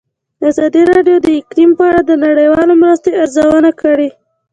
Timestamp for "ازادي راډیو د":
0.49-1.27